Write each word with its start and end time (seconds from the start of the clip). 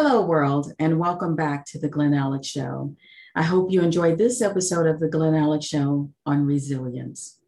Hello, 0.00 0.20
world, 0.20 0.72
and 0.78 1.00
welcome 1.00 1.34
back 1.34 1.66
to 1.66 1.78
the 1.80 1.88
Glen 1.88 2.14
Alex 2.14 2.46
Show. 2.46 2.94
I 3.34 3.42
hope 3.42 3.72
you 3.72 3.82
enjoyed 3.82 4.16
this 4.16 4.40
episode 4.40 4.86
of 4.86 5.00
the 5.00 5.08
Glen 5.08 5.34
Alex 5.34 5.66
Show 5.66 6.12
on 6.24 6.46
resilience. 6.46 7.40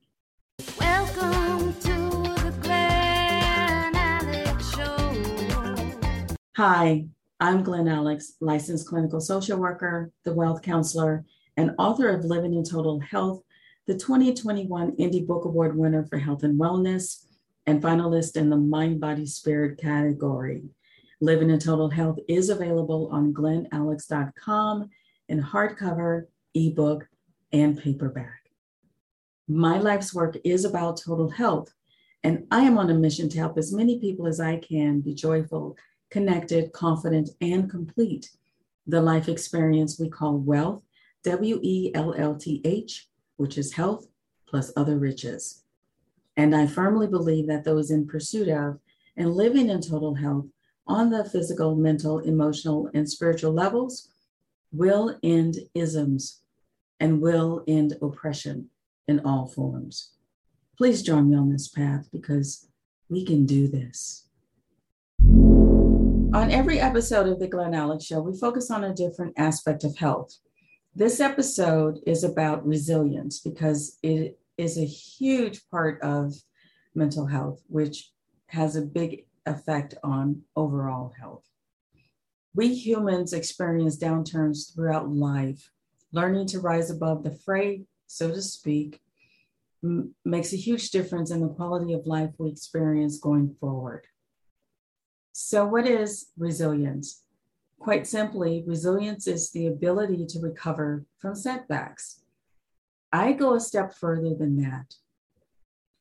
Welcome 0.77 1.73
to 1.75 2.11
the 2.43 2.53
Glen 2.61 3.95
Alex 3.95 4.69
Show. 4.75 6.35
Hi, 6.57 7.07
I'm 7.39 7.63
Glen 7.63 7.87
Alex, 7.87 8.33
licensed 8.41 8.89
clinical 8.89 9.21
social 9.21 9.61
worker, 9.61 10.11
the 10.25 10.35
wellth 10.35 10.63
counselor, 10.63 11.25
and 11.57 11.77
author 11.79 12.09
of 12.09 12.25
Living 12.25 12.55
in 12.55 12.65
Total 12.65 12.99
Health, 12.99 13.45
the 13.87 13.95
2021 13.95 14.97
Indie 14.97 15.25
Book 15.25 15.45
Award 15.45 15.77
winner 15.77 16.05
for 16.05 16.19
Health 16.19 16.43
and 16.43 16.59
Wellness, 16.59 17.27
and 17.67 17.81
finalist 17.81 18.37
in 18.37 18.51
the 18.51 18.57
Mind, 18.57 19.01
Body, 19.01 19.27
Spirit 19.27 19.79
category. 19.79 20.65
Living 21.23 21.51
in 21.51 21.59
Total 21.59 21.91
Health 21.91 22.19
is 22.29 22.49
available 22.49 23.11
on 23.13 23.35
glenalex.com 23.35 24.89
in 25.29 25.43
hardcover, 25.43 26.27
ebook, 26.55 27.07
and 27.53 27.79
paperback. 27.79 28.41
My 29.47 29.79
life's 29.79 30.15
work 30.15 30.39
is 30.45 30.65
about 30.65 30.97
total 30.97 31.29
health, 31.29 31.75
and 32.25 32.47
I 32.51 32.63
am 32.63 32.79
on 32.79 32.89
a 32.89 32.95
mission 32.95 33.29
to 33.31 33.39
help 33.39 33.59
as 33.59 33.73
many 33.73 33.99
people 33.99 34.27
as 34.27 34.41
I 34.41 34.57
can 34.57 35.01
be 35.01 35.13
joyful, 35.13 35.77
connected, 36.11 36.73
confident, 36.73 37.31
and 37.43 37.69
complete. 37.69 38.31
The 38.87 39.03
life 39.03 39.29
experience 39.29 39.99
we 40.01 40.09
call 40.09 40.39
wellth, 40.39 40.83
W 41.25 41.61
E 41.63 41.91
L 41.95 42.15
L 42.17 42.35
T 42.37 42.63
H, 42.65 43.09
which 43.37 43.59
is 43.59 43.75
health 43.75 44.07
plus 44.49 44.73
other 44.75 44.97
riches. 44.99 45.65
And 46.37 46.57
I 46.57 46.67
firmly 46.67 47.07
believe 47.07 47.47
that 47.49 47.65
those 47.65 47.91
in 47.91 48.07
pursuit 48.07 48.49
of 48.49 48.79
and 49.17 49.35
living 49.35 49.69
in 49.69 49.83
total 49.83 50.15
health 50.15 50.47
on 50.91 51.11
the 51.11 51.25
physical, 51.25 51.77
mental, 51.77 52.19
emotional, 52.19 52.91
and 52.93 53.09
spiritual 53.09 53.53
levels 53.53 54.09
will 54.73 55.17
end 55.23 55.57
isms 55.73 56.43
and 56.99 57.23
will 57.23 57.63
end 57.69 57.97
oppression 58.03 58.69
in 59.07 59.21
all 59.21 59.47
forms. 59.47 60.15
Please 60.77 61.03
join 61.03 61.31
me 61.31 61.37
on 61.37 61.51
this 61.51 61.69
path 61.69 62.09
because 62.13 62.69
we 63.09 63.25
can 63.25 63.47
do 63.47 63.69
this. 63.69 64.27
On 65.23 66.51
every 66.51 66.81
episode 66.81 67.29
of 67.29 67.39
the 67.39 67.49
Glen 67.49 67.75
Alex 67.75 68.05
Show, 68.05 68.21
we 68.21 68.37
focus 68.37 68.71
on 68.71 68.85
a 68.85 68.95
different 68.95 69.35
aspect 69.37 69.85
of 69.85 69.97
health. 69.97 70.39
This 70.95 71.21
episode 71.21 72.01
is 72.05 72.25
about 72.25 72.67
resilience 72.67 73.39
because 73.39 73.97
it 74.03 74.39
is 74.59 74.77
a 74.77 74.85
huge 74.85 75.61
part 75.71 76.01
of 76.03 76.35
mental 76.97 77.27
health, 77.27 77.63
which 77.69 78.11
has 78.49 78.75
a 78.75 78.83
big 78.83 79.27
effect 79.47 79.95
on 80.03 80.43
overall 80.57 81.13
health. 81.19 81.45
We 82.55 82.75
humans 82.75 83.33
experience 83.33 83.97
downturns 83.97 84.75
throughout 84.75 85.11
life. 85.11 85.71
Learning 86.13 86.47
to 86.49 86.61
rise 86.61 86.91
above 86.91 87.23
the 87.23 87.31
fray, 87.31 87.85
so 88.07 88.31
to 88.31 88.43
speak, 88.43 89.01
m- 89.85 90.15
makes 90.25 90.53
a 90.53 90.57
huge 90.57 90.91
difference 90.91 91.31
in 91.31 91.41
the 91.41 91.49
quality 91.49 91.93
of 91.93 92.07
life 92.07 92.31
we 92.39 92.51
experience 92.51 93.19
going 93.19 93.55
forward. 93.61 94.07
So, 95.33 95.65
what 95.65 95.87
is 95.87 96.27
resilience? 96.37 97.23
Quite 97.79 98.07
simply, 98.07 98.65
resilience 98.67 99.27
is 99.27 99.53
the 99.53 99.69
ability 99.69 100.27
to 100.27 100.41
recover 100.41 101.07
from 101.19 101.35
setbacks. 101.35 102.23
I 103.13 103.33
go 103.33 103.55
a 103.55 103.61
step 103.61 103.95
further 103.95 104.35
than 104.35 104.61
that. 104.63 104.97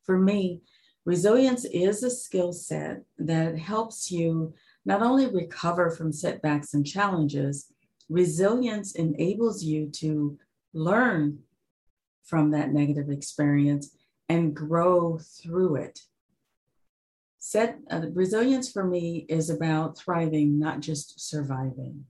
For 0.04 0.18
me, 0.18 0.62
Resilience 1.06 1.66
is 1.66 2.04
a 2.04 2.10
skill 2.10 2.54
set 2.54 3.04
that 3.18 3.58
helps 3.58 4.12
you 4.12 4.54
not 4.86 5.02
only 5.02 5.28
recover 5.28 5.90
from 5.90 6.12
setbacks 6.12 6.74
and 6.74 6.86
challenges, 6.86 7.72
resilience 8.10 8.94
enables 8.94 9.64
you 9.64 9.90
to 9.90 10.38
learn 10.74 11.40
from 12.24 12.52
that 12.52 12.72
negative 12.72 13.10
experience 13.10 13.96
and 14.28 14.56
grow 14.56 15.18
through 15.18 15.76
it. 15.78 16.02
Set, 17.40 17.80
uh, 17.90 18.02
resilience 18.14 18.70
for 18.70 18.84
me 18.84 19.26
is 19.30 19.50
about 19.50 19.98
thriving, 19.98 20.60
not 20.60 20.82
just 20.82 21.20
surviving. 21.20 22.06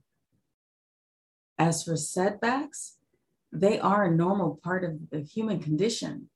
As 1.56 1.84
for 1.84 1.96
setbacks, 1.96 2.96
they 3.52 3.78
are 3.78 4.04
a 4.04 4.14
normal 4.14 4.60
part 4.62 4.84
of 4.84 5.10
the 5.10 5.20
human 5.20 5.60
condition. 5.60 6.28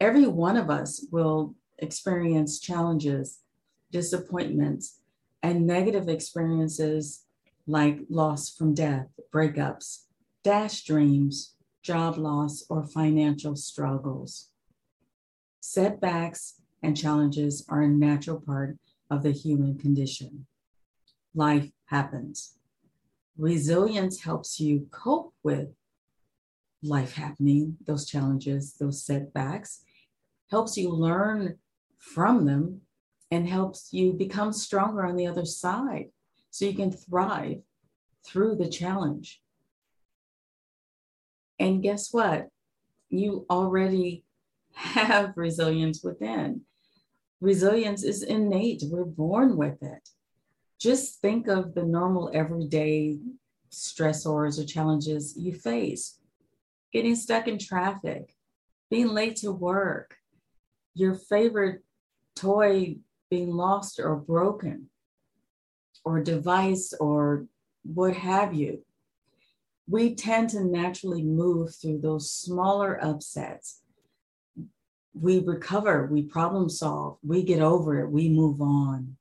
Every 0.00 0.26
one 0.26 0.56
of 0.56 0.70
us 0.70 1.06
will 1.10 1.54
experience 1.80 2.60
challenges, 2.60 3.40
disappointments, 3.90 5.00
and 5.42 5.66
negative 5.66 6.08
experiences 6.08 7.24
like 7.66 8.00
loss 8.08 8.50
from 8.50 8.74
death, 8.74 9.06
breakups, 9.32 10.04
dash 10.42 10.84
dreams, 10.84 11.54
job 11.82 12.16
loss, 12.16 12.64
or 12.68 12.84
financial 12.84 13.56
struggles. 13.56 14.48
Setbacks 15.60 16.60
and 16.82 16.96
challenges 16.96 17.64
are 17.68 17.82
a 17.82 17.88
natural 17.88 18.40
part 18.40 18.78
of 19.10 19.22
the 19.22 19.32
human 19.32 19.78
condition. 19.78 20.46
Life 21.34 21.70
happens. 21.86 22.54
Resilience 23.36 24.20
helps 24.20 24.60
you 24.60 24.88
cope 24.90 25.34
with 25.42 25.68
life 26.82 27.14
happening, 27.14 27.76
those 27.86 28.06
challenges, 28.06 28.74
those 28.74 29.02
setbacks, 29.02 29.82
helps 30.50 30.76
you 30.76 30.90
learn 30.90 31.58
from 32.00 32.44
them 32.46 32.80
and 33.30 33.48
helps 33.48 33.92
you 33.92 34.12
become 34.12 34.52
stronger 34.52 35.04
on 35.04 35.14
the 35.14 35.26
other 35.26 35.44
side 35.44 36.06
so 36.50 36.64
you 36.64 36.74
can 36.74 36.90
thrive 36.90 37.60
through 38.26 38.56
the 38.56 38.68
challenge. 38.68 39.40
And 41.58 41.82
guess 41.82 42.12
what? 42.12 42.48
You 43.08 43.46
already 43.48 44.24
have 44.74 45.34
resilience 45.36 46.02
within. 46.02 46.62
Resilience 47.40 48.02
is 48.02 48.22
innate, 48.22 48.82
we're 48.86 49.04
born 49.04 49.56
with 49.56 49.82
it. 49.82 50.08
Just 50.80 51.20
think 51.20 51.46
of 51.46 51.74
the 51.74 51.84
normal 51.84 52.30
everyday 52.32 53.18
stressors 53.70 54.58
or 54.58 54.64
challenges 54.64 55.36
you 55.36 55.54
face 55.54 56.20
getting 56.92 57.14
stuck 57.14 57.46
in 57.48 57.58
traffic, 57.58 58.34
being 58.90 59.08
late 59.08 59.36
to 59.36 59.52
work, 59.52 60.16
your 60.94 61.14
favorite 61.14 61.82
toy 62.36 62.96
being 63.30 63.50
lost 63.50 64.00
or 64.00 64.16
broken, 64.16 64.88
or 66.04 66.20
device, 66.22 66.92
or 66.98 67.46
what 67.82 68.16
have 68.16 68.54
you. 68.54 68.84
We 69.88 70.14
tend 70.14 70.50
to 70.50 70.64
naturally 70.64 71.22
move 71.22 71.74
through 71.74 72.00
those 72.00 72.30
smaller 72.30 72.98
upsets. 73.02 73.82
We 75.14 75.40
recover, 75.40 76.06
we 76.06 76.22
problem 76.22 76.68
solve, 76.68 77.18
we 77.22 77.42
get 77.42 77.60
over 77.60 78.00
it, 78.00 78.10
we 78.10 78.28
move 78.28 78.60
on. 78.60 79.16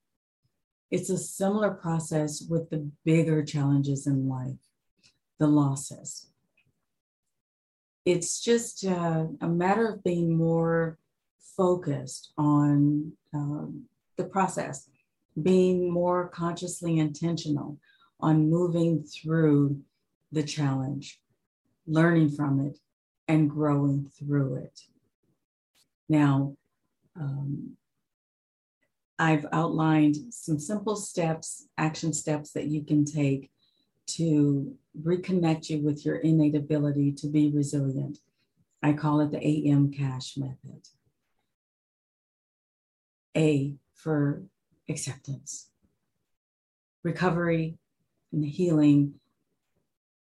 It's 0.91 1.09
a 1.09 1.17
similar 1.17 1.71
process 1.71 2.41
with 2.41 2.69
the 2.69 2.89
bigger 3.05 3.43
challenges 3.43 4.07
in 4.07 4.27
life, 4.27 4.59
the 5.39 5.47
losses. 5.47 6.27
It's 8.05 8.39
just 8.39 8.85
uh, 8.85 9.25
a 9.41 9.47
matter 9.47 9.87
of 9.87 10.03
being 10.03 10.35
more 10.35 10.97
focused 11.59 12.31
on 12.37 13.11
um, 13.33 13.83
the 14.15 14.23
process, 14.23 14.89
being 15.43 15.91
more 15.91 16.29
consciously 16.29 16.99
intentional 16.99 17.77
on 18.21 18.49
moving 18.49 19.03
through 19.03 19.77
the 20.31 20.41
challenge, 20.41 21.19
learning 21.85 22.29
from 22.29 22.61
it, 22.65 22.77
and 23.27 23.49
growing 23.49 24.09
through 24.17 24.55
it. 24.55 24.79
Now, 26.07 26.55
um, 27.19 27.75
I've 29.19 29.45
outlined 29.51 30.15
some 30.29 30.59
simple 30.59 30.95
steps, 30.95 31.67
action 31.77 32.13
steps 32.13 32.53
that 32.53 32.67
you 32.67 32.85
can 32.85 33.03
take 33.03 33.51
to 34.17 34.73
reconnect 35.03 35.69
you 35.69 35.79
with 35.79 36.05
your 36.05 36.15
innate 36.15 36.55
ability 36.55 37.11
to 37.17 37.27
be 37.27 37.51
resilient. 37.51 38.19
I 38.81 38.93
call 38.93 39.19
it 39.19 39.31
the 39.31 39.45
AM 39.45 39.91
cash 39.91 40.37
method. 40.37 40.87
A 43.35 43.75
for 43.93 44.43
acceptance. 44.87 45.69
Recovery 47.03 47.77
and 48.31 48.45
healing 48.45 49.15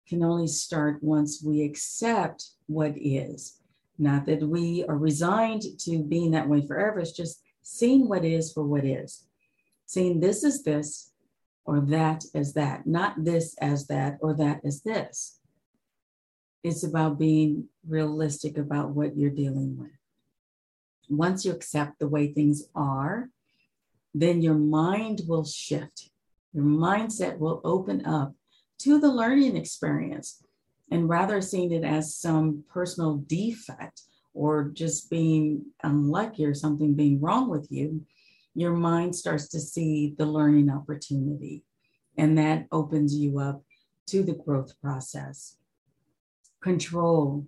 can 0.08 0.22
only 0.22 0.46
start 0.46 1.02
once 1.02 1.42
we 1.42 1.62
accept 1.62 2.50
what 2.66 2.92
is. 2.96 3.60
Not 3.98 4.26
that 4.26 4.42
we 4.42 4.84
are 4.88 4.96
resigned 4.96 5.62
to 5.80 6.02
being 6.02 6.30
that 6.30 6.48
way 6.48 6.66
forever, 6.66 7.00
it's 7.00 7.12
just 7.12 7.42
seeing 7.62 8.08
what 8.08 8.24
is 8.24 8.52
for 8.52 8.64
what 8.64 8.84
is. 8.84 9.26
Seeing 9.86 10.20
this 10.20 10.44
is 10.44 10.62
this 10.62 11.12
or 11.64 11.80
that 11.80 12.24
as 12.34 12.54
that, 12.54 12.86
not 12.86 13.24
this 13.24 13.56
as 13.60 13.86
that 13.88 14.18
or 14.20 14.34
that 14.34 14.60
as 14.64 14.82
this. 14.82 15.40
It's 16.62 16.84
about 16.84 17.18
being 17.18 17.68
realistic 17.86 18.58
about 18.58 18.90
what 18.90 19.16
you're 19.16 19.30
dealing 19.30 19.76
with 19.78 19.97
once 21.08 21.44
you 21.44 21.52
accept 21.52 21.98
the 21.98 22.08
way 22.08 22.32
things 22.32 22.64
are, 22.74 23.28
then 24.14 24.42
your 24.42 24.54
mind 24.54 25.22
will 25.26 25.44
shift. 25.44 26.10
Your 26.52 26.64
mindset 26.64 27.38
will 27.38 27.60
open 27.64 28.04
up 28.06 28.34
to 28.80 28.98
the 28.98 29.12
learning 29.12 29.56
experience. 29.56 30.42
And 30.90 31.08
rather 31.08 31.40
seeing 31.40 31.72
it 31.72 31.84
as 31.84 32.16
some 32.16 32.64
personal 32.68 33.18
defect 33.18 34.02
or 34.32 34.70
just 34.72 35.10
being 35.10 35.66
unlucky 35.82 36.46
or 36.46 36.54
something 36.54 36.94
being 36.94 37.20
wrong 37.20 37.48
with 37.48 37.68
you, 37.70 38.04
your 38.54 38.72
mind 38.72 39.14
starts 39.14 39.48
to 39.48 39.60
see 39.60 40.14
the 40.18 40.26
learning 40.26 40.70
opportunity. 40.70 41.64
And 42.16 42.38
that 42.38 42.66
opens 42.72 43.14
you 43.14 43.38
up 43.38 43.62
to 44.06 44.22
the 44.22 44.34
growth 44.34 44.72
process. 44.80 45.56
Control, 46.62 47.46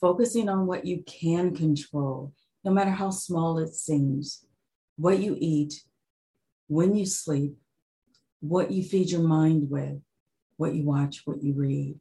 focusing 0.00 0.48
on 0.48 0.66
what 0.66 0.84
you 0.84 1.02
can 1.06 1.54
control, 1.54 2.32
no 2.66 2.72
matter 2.72 2.90
how 2.90 3.10
small 3.10 3.58
it 3.58 3.72
seems, 3.72 4.44
what 4.96 5.20
you 5.20 5.36
eat, 5.38 5.84
when 6.66 6.96
you 6.96 7.06
sleep, 7.06 7.54
what 8.40 8.72
you 8.72 8.82
feed 8.82 9.08
your 9.08 9.22
mind 9.22 9.70
with, 9.70 10.00
what 10.56 10.74
you 10.74 10.84
watch, 10.84 11.22
what 11.26 11.40
you 11.44 11.54
read. 11.54 11.94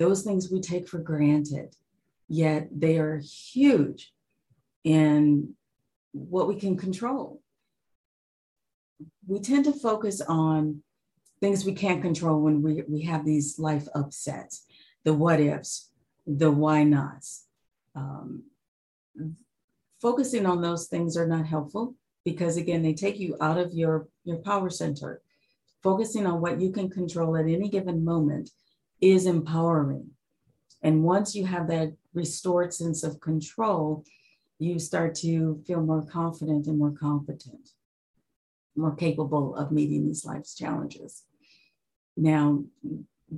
Those 0.00 0.22
things 0.24 0.50
we 0.50 0.60
take 0.60 0.88
for 0.88 0.98
granted, 0.98 1.76
yet 2.28 2.68
they 2.72 2.98
are 2.98 3.22
huge 3.52 4.12
in 4.82 5.54
what 6.10 6.48
we 6.48 6.56
can 6.56 6.76
control. 6.76 7.40
We 9.28 9.38
tend 9.38 9.64
to 9.66 9.72
focus 9.72 10.20
on 10.20 10.82
things 11.40 11.64
we 11.64 11.72
can't 11.72 12.02
control 12.02 12.40
when 12.40 12.62
we, 12.62 12.82
we 12.88 13.02
have 13.02 13.24
these 13.24 13.60
life 13.60 13.86
upsets, 13.94 14.66
the 15.04 15.14
what 15.14 15.38
ifs, 15.38 15.92
the 16.26 16.50
why 16.50 16.82
nots. 16.82 17.46
Um, 17.94 18.49
focusing 20.00 20.46
on 20.46 20.60
those 20.60 20.86
things 20.88 21.16
are 21.16 21.26
not 21.26 21.46
helpful 21.46 21.94
because 22.24 22.56
again 22.56 22.82
they 22.82 22.94
take 22.94 23.18
you 23.18 23.36
out 23.40 23.58
of 23.58 23.72
your 23.72 24.08
your 24.24 24.38
power 24.38 24.70
center 24.70 25.22
focusing 25.82 26.26
on 26.26 26.40
what 26.40 26.60
you 26.60 26.70
can 26.70 26.90
control 26.90 27.36
at 27.36 27.46
any 27.46 27.68
given 27.68 28.04
moment 28.04 28.50
is 29.00 29.26
empowering. 29.26 30.10
And 30.82 31.04
once 31.04 31.34
you 31.34 31.46
have 31.46 31.68
that 31.68 31.94
restored 32.14 32.72
sense 32.72 33.02
of 33.02 33.20
control, 33.20 34.04
you 34.58 34.78
start 34.78 35.14
to 35.16 35.62
feel 35.66 35.80
more 35.80 36.04
confident 36.04 36.66
and 36.66 36.78
more 36.78 36.92
competent, 36.92 37.70
more 38.76 38.94
capable 38.94 39.54
of 39.56 39.72
meeting 39.72 40.06
these 40.06 40.24
life's 40.24 40.54
challenges. 40.54 41.24
Now, 42.16 42.64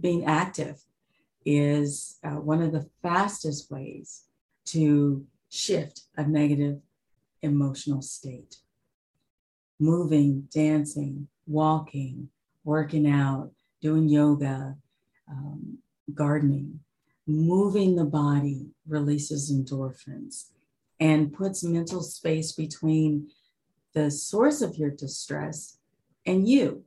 being 0.01 0.25
active 0.25 0.81
is 1.45 2.19
uh, 2.25 2.31
one 2.31 2.63
of 2.63 2.73
the 2.73 2.89
fastest 3.03 3.71
ways 3.71 4.23
to 4.67 5.25
shift 5.53 6.03
a 6.17 6.27
negative 6.27 6.81
emotional 7.43 8.01
state. 8.01 8.57
Moving, 9.79 10.49
dancing, 10.53 11.29
walking, 11.47 12.31
working 12.65 13.07
out, 13.07 13.51
doing 13.83 14.09
yoga, 14.09 14.77
um, 15.29 15.79
gardening, 16.15 16.81
moving 17.27 17.97
the 17.97 18.05
body 18.05 18.71
releases 18.89 19.53
endorphins 19.53 20.47
and 20.99 21.33
puts 21.33 21.63
mental 21.63 22.01
space 22.01 22.53
between 22.53 23.29
the 23.93 24.11
source 24.11 24.63
of 24.63 24.79
your 24.79 24.91
distress 24.91 25.77
and 26.25 26.49
you. 26.49 26.85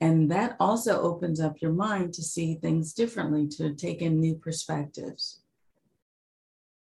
And 0.00 0.30
that 0.30 0.56
also 0.58 1.00
opens 1.02 1.40
up 1.40 1.60
your 1.60 1.72
mind 1.72 2.14
to 2.14 2.22
see 2.22 2.54
things 2.54 2.92
differently, 2.92 3.46
to 3.58 3.74
take 3.74 4.00
in 4.02 4.20
new 4.20 4.34
perspectives. 4.34 5.40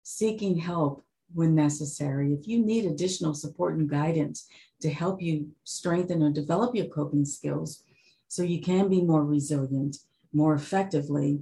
Seeking 0.03 0.57
help 0.57 1.03
when 1.33 1.55
necessary. 1.55 2.33
If 2.33 2.47
you 2.47 2.63
need 2.63 2.85
additional 2.85 3.33
support 3.33 3.75
and 3.75 3.89
guidance 3.89 4.47
to 4.81 4.89
help 4.89 5.21
you 5.21 5.49
strengthen 5.63 6.23
or 6.23 6.31
develop 6.31 6.75
your 6.75 6.87
coping 6.87 7.25
skills 7.25 7.83
so 8.27 8.43
you 8.43 8.61
can 8.61 8.89
be 8.89 9.01
more 9.01 9.25
resilient 9.25 9.97
more 10.33 10.53
effectively, 10.53 11.41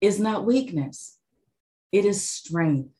is 0.00 0.20
not 0.20 0.44
weakness, 0.44 1.18
it 1.90 2.04
is 2.04 2.28
strength. 2.28 2.90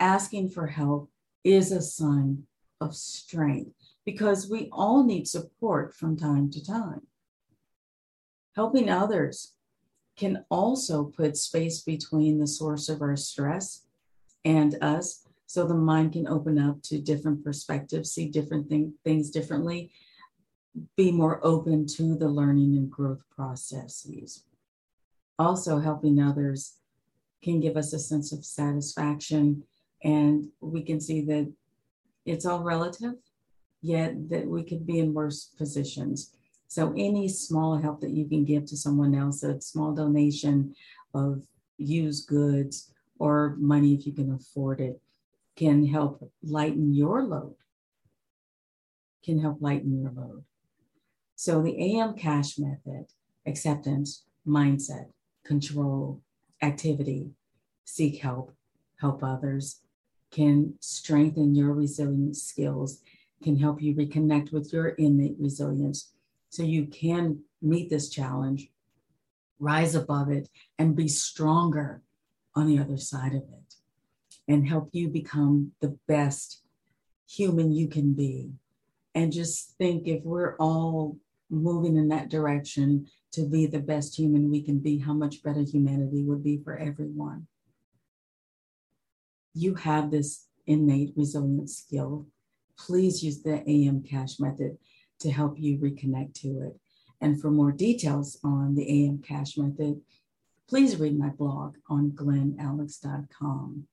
Asking 0.00 0.48
for 0.48 0.66
help 0.66 1.10
is 1.44 1.70
a 1.70 1.80
sign 1.80 2.44
of 2.80 2.94
strength 2.94 3.70
because 4.04 4.50
we 4.50 4.68
all 4.72 5.04
need 5.04 5.28
support 5.28 5.94
from 5.94 6.16
time 6.16 6.50
to 6.50 6.64
time. 6.64 7.06
Helping 8.54 8.90
others 8.90 9.52
can 10.16 10.44
also 10.48 11.04
put 11.04 11.36
space 11.36 11.82
between 11.82 12.38
the 12.38 12.46
source 12.46 12.88
of 12.88 13.02
our 13.02 13.16
stress 13.16 13.86
and 14.44 14.76
us 14.82 15.23
so 15.54 15.64
the 15.64 15.72
mind 15.72 16.12
can 16.12 16.26
open 16.26 16.58
up 16.58 16.82
to 16.82 16.98
different 16.98 17.44
perspectives, 17.44 18.10
see 18.10 18.28
different 18.28 18.68
thing, 18.68 18.92
things 19.04 19.30
differently, 19.30 19.92
be 20.96 21.12
more 21.12 21.38
open 21.46 21.86
to 21.86 22.16
the 22.16 22.26
learning 22.26 22.74
and 22.74 22.90
growth 22.90 23.22
processes. 23.30 24.46
Also, 25.38 25.78
helping 25.78 26.20
others 26.20 26.78
can 27.40 27.60
give 27.60 27.76
us 27.76 27.92
a 27.92 28.00
sense 28.00 28.32
of 28.32 28.44
satisfaction, 28.44 29.62
and 30.02 30.48
we 30.60 30.82
can 30.82 31.00
see 31.00 31.24
that 31.24 31.52
it's 32.26 32.46
all 32.46 32.64
relative, 32.64 33.14
yet 33.80 34.28
that 34.30 34.48
we 34.48 34.64
could 34.64 34.84
be 34.84 34.98
in 34.98 35.14
worse 35.14 35.54
positions. 35.56 36.34
So, 36.66 36.92
any 36.96 37.28
small 37.28 37.76
help 37.76 38.00
that 38.00 38.10
you 38.10 38.28
can 38.28 38.44
give 38.44 38.64
to 38.66 38.76
someone 38.76 39.14
else, 39.14 39.44
a 39.44 39.60
small 39.60 39.94
donation 39.94 40.74
of 41.14 41.44
used 41.78 42.26
goods 42.26 42.90
or 43.20 43.54
money 43.60 43.94
if 43.94 44.04
you 44.04 44.12
can 44.12 44.32
afford 44.32 44.80
it, 44.80 45.00
can 45.56 45.86
help 45.86 46.30
lighten 46.42 46.92
your 46.92 47.22
load. 47.22 47.54
Can 49.24 49.38
help 49.38 49.58
lighten 49.60 50.00
your 50.00 50.10
load. 50.10 50.44
So 51.36 51.62
the 51.62 51.78
AM 51.78 52.14
cash 52.14 52.58
method, 52.58 53.06
acceptance, 53.46 54.24
mindset, 54.46 55.06
control, 55.44 56.20
activity, 56.62 57.30
seek 57.84 58.20
help, 58.20 58.52
help 59.00 59.22
others, 59.22 59.80
can 60.30 60.74
strengthen 60.80 61.54
your 61.54 61.72
resilience 61.72 62.42
skills, 62.42 63.00
can 63.42 63.56
help 63.56 63.80
you 63.80 63.94
reconnect 63.94 64.52
with 64.52 64.72
your 64.72 64.88
innate 64.88 65.36
resilience 65.38 66.12
so 66.50 66.62
you 66.62 66.86
can 66.86 67.40
meet 67.62 67.90
this 67.90 68.08
challenge, 68.08 68.68
rise 69.58 69.94
above 69.94 70.30
it, 70.30 70.48
and 70.78 70.96
be 70.96 71.08
stronger 71.08 72.02
on 72.54 72.66
the 72.66 72.78
other 72.78 72.96
side 72.96 73.32
of 73.34 73.42
it 73.42 73.63
and 74.48 74.66
help 74.66 74.90
you 74.92 75.08
become 75.08 75.72
the 75.80 75.96
best 76.06 76.62
human 77.28 77.72
you 77.72 77.88
can 77.88 78.12
be. 78.12 78.50
And 79.14 79.32
just 79.32 79.76
think 79.78 80.06
if 80.06 80.22
we're 80.24 80.56
all 80.56 81.16
moving 81.50 81.96
in 81.96 82.08
that 82.08 82.28
direction 82.28 83.06
to 83.32 83.46
be 83.46 83.66
the 83.66 83.80
best 83.80 84.16
human 84.16 84.50
we 84.50 84.62
can 84.62 84.78
be, 84.78 84.98
how 84.98 85.12
much 85.12 85.42
better 85.42 85.62
humanity 85.62 86.22
would 86.24 86.42
be 86.42 86.58
for 86.58 86.76
everyone. 86.76 87.46
You 89.54 89.74
have 89.74 90.10
this 90.10 90.46
innate 90.66 91.12
resilience 91.16 91.76
skill. 91.78 92.26
Please 92.76 93.22
use 93.22 93.42
the 93.42 93.68
AM 93.68 94.02
cash 94.02 94.40
method 94.40 94.78
to 95.20 95.30
help 95.30 95.58
you 95.58 95.78
reconnect 95.78 96.34
to 96.34 96.60
it. 96.60 96.78
And 97.20 97.40
for 97.40 97.50
more 97.50 97.72
details 97.72 98.38
on 98.42 98.74
the 98.74 99.06
AM 99.06 99.18
cash 99.18 99.56
method, 99.56 100.00
please 100.68 100.96
read 100.96 101.16
my 101.18 101.28
blog 101.28 101.76
on 101.88 102.10
glenalex.com 102.10 103.86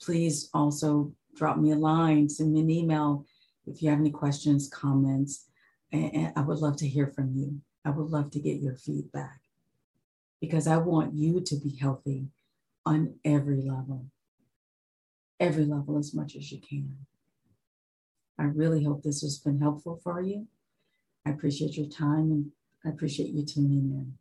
please 0.00 0.48
also 0.54 1.12
drop 1.36 1.58
me 1.58 1.72
a 1.72 1.76
line, 1.76 2.28
send 2.28 2.52
me 2.52 2.60
an 2.60 2.70
email 2.70 3.24
if 3.66 3.82
you 3.82 3.90
have 3.90 4.00
any 4.00 4.10
questions, 4.10 4.68
comments. 4.68 5.46
And 5.92 6.32
I 6.36 6.40
would 6.42 6.58
love 6.58 6.76
to 6.78 6.88
hear 6.88 7.08
from 7.08 7.34
you. 7.34 7.60
I 7.84 7.90
would 7.90 8.10
love 8.10 8.30
to 8.32 8.40
get 8.40 8.60
your 8.60 8.76
feedback 8.76 9.40
because 10.40 10.66
I 10.66 10.76
want 10.76 11.14
you 11.14 11.40
to 11.40 11.56
be 11.56 11.76
healthy 11.76 12.28
on 12.86 13.14
every 13.24 13.62
level, 13.62 14.06
every 15.38 15.64
level 15.64 15.98
as 15.98 16.14
much 16.14 16.36
as 16.36 16.50
you 16.52 16.60
can. 16.60 16.96
I 18.38 18.44
really 18.44 18.84
hope 18.84 19.02
this 19.02 19.20
has 19.22 19.38
been 19.38 19.60
helpful 19.60 20.00
for 20.02 20.22
you. 20.22 20.46
I 21.26 21.30
appreciate 21.30 21.76
your 21.76 21.88
time 21.88 22.30
and 22.30 22.52
I 22.84 22.88
appreciate 22.88 23.30
you 23.30 23.44
tuning 23.44 23.90
in. 23.90 24.14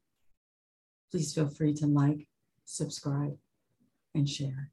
Please 1.12 1.34
feel 1.34 1.50
free 1.50 1.74
to 1.76 1.88
like, 1.88 2.28
subscribe, 2.66 3.38
and 4.14 4.28
share. 4.28 4.72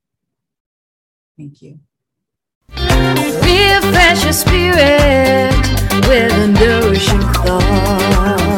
Thank 1.37 1.61
you. 1.61 1.79
Refresh 2.71 4.25
your 4.25 4.33
spirit 4.33 5.53
with 6.09 6.33
a 6.33 6.49
nourishing 6.49 7.21
thought. 7.21 8.57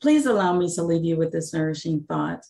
Please 0.00 0.24
allow 0.24 0.56
me 0.56 0.72
to 0.74 0.82
leave 0.82 1.04
you 1.04 1.16
with 1.16 1.32
this 1.32 1.52
nourishing 1.52 2.04
thought. 2.08 2.46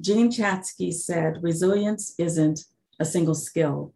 Jean 0.00 0.30
Chatzky 0.30 0.94
said, 0.94 1.42
resilience 1.42 2.14
isn't 2.18 2.60
a 2.98 3.04
single 3.04 3.34
skill. 3.34 3.92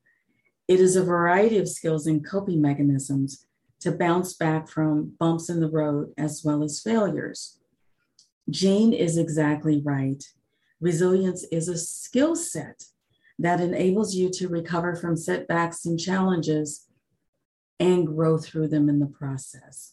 It 0.68 0.80
is 0.80 0.97
a 0.97 1.02
variety 1.02 1.56
of 1.56 1.68
skills 1.68 2.06
and 2.06 2.26
coping 2.26 2.61
mechanisms 2.61 3.47
to 3.80 3.90
bounce 3.90 4.35
back 4.35 4.68
from 4.68 5.14
bumps 5.18 5.49
in 5.49 5.61
the 5.61 5.71
road 5.71 6.12
as 6.18 6.42
well 6.44 6.62
as 6.62 6.80
failures. 6.80 7.59
Jean 8.50 8.92
is 8.92 9.16
exactly 9.16 9.80
right. 9.82 10.23
Resilience 10.82 11.44
is 11.52 11.68
a 11.68 11.78
skill 11.78 12.34
set 12.34 12.86
that 13.38 13.60
enables 13.60 14.16
you 14.16 14.28
to 14.30 14.48
recover 14.48 14.96
from 14.96 15.16
setbacks 15.16 15.86
and 15.86 15.98
challenges 15.98 16.88
and 17.78 18.04
grow 18.04 18.36
through 18.36 18.66
them 18.66 18.88
in 18.88 18.98
the 18.98 19.06
process. 19.06 19.92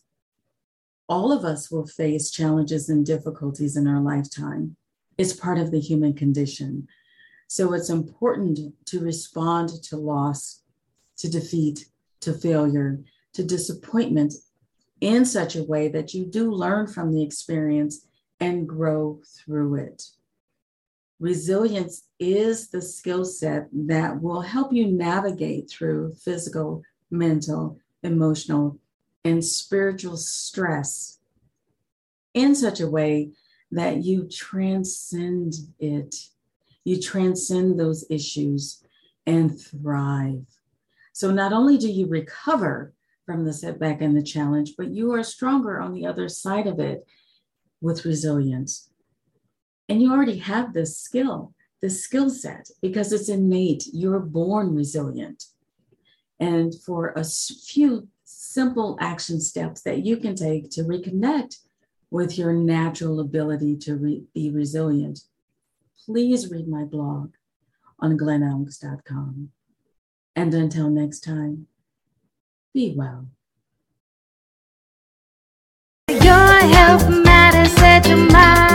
All 1.07 1.31
of 1.31 1.45
us 1.45 1.69
will 1.69 1.85
face 1.85 2.31
challenges 2.31 2.89
and 2.89 3.05
difficulties 3.05 3.77
in 3.77 3.87
our 3.87 4.01
lifetime. 4.01 4.77
It's 5.15 5.31
part 5.31 5.59
of 5.59 5.69
the 5.69 5.79
human 5.79 6.13
condition. 6.13 6.87
So 7.47 7.73
it's 7.73 7.91
important 7.91 8.59
to 8.87 8.99
respond 8.99 9.69
to 9.83 9.95
loss, 9.95 10.63
to 11.17 11.29
defeat, 11.29 11.85
to 12.21 12.33
failure, 12.33 12.99
to 13.33 13.43
disappointment 13.43 14.33
in 15.01 15.23
such 15.23 15.55
a 15.55 15.63
way 15.63 15.87
that 15.89 16.15
you 16.15 16.25
do 16.25 16.51
learn 16.51 16.87
from 16.87 17.13
the 17.13 17.21
experience 17.21 18.07
and 18.39 18.67
grow 18.67 19.21
through 19.37 19.75
it. 19.75 20.03
Resilience 21.19 22.03
is 22.17 22.69
the 22.69 22.81
skill 22.81 23.25
set 23.25 23.67
that 23.73 24.21
will 24.21 24.41
help 24.41 24.71
you 24.71 24.87
navigate 24.87 25.69
through 25.69 26.13
physical, 26.13 26.81
mental, 27.11 27.77
emotional, 28.03 28.79
and 29.25 29.43
spiritual 29.43 30.15
stress 30.15 31.19
in 32.33 32.55
such 32.55 32.79
a 32.79 32.89
way 32.89 33.31
that 33.71 34.03
you 34.03 34.27
transcend 34.29 35.53
it. 35.77 36.15
You 36.85 37.01
transcend 37.01 37.77
those 37.77 38.05
issues 38.09 38.83
and 39.27 39.59
thrive. 39.59 40.45
So 41.11 41.31
not 41.31 41.51
only 41.51 41.77
do 41.77 41.91
you 41.91 42.07
recover 42.07 42.93
from 43.25 43.43
the 43.43 43.53
setback 43.53 44.01
and 44.01 44.15
the 44.15 44.23
challenge, 44.23 44.75
but 44.77 44.89
you 44.89 45.11
are 45.13 45.23
stronger 45.23 45.81
on 45.81 45.93
the 45.93 46.05
other 46.05 46.29
side 46.29 46.65
of 46.65 46.79
it 46.79 47.05
with 47.81 48.05
resilience. 48.05 48.89
And 49.89 50.01
you 50.01 50.13
already 50.13 50.37
have 50.37 50.73
this 50.73 50.97
skill, 50.97 51.53
this 51.81 52.03
skill 52.03 52.29
set, 52.29 52.69
because 52.81 53.11
it's 53.11 53.27
innate. 53.27 53.85
You're 53.91 54.19
born 54.19 54.75
resilient. 54.75 55.45
And 56.39 56.73
for 56.85 57.09
a 57.15 57.25
few 57.25 58.07
simple 58.23 58.97
action 59.01 59.41
steps 59.41 59.81
that 59.81 60.05
you 60.05 60.17
can 60.17 60.35
take 60.35 60.69
to 60.71 60.83
reconnect 60.83 61.57
with 62.11 62.37
your 62.37 62.53
natural 62.53 63.19
ability 63.19 63.77
to 63.77 63.95
re- 63.95 64.23
be 64.33 64.49
resilient, 64.51 65.21
please 66.05 66.49
read 66.49 66.67
my 66.67 66.83
blog 66.83 67.33
on 67.99 68.17
glenalex.com. 68.17 69.49
And 70.35 70.53
until 70.53 70.89
next 70.89 71.21
time, 71.21 71.67
be 72.73 72.93
well. 72.95 73.27
Your 76.09 76.59
health 76.75 77.09
matters, 77.09 77.73
set 77.73 78.07
your 78.07 78.17
mind. 78.17 78.68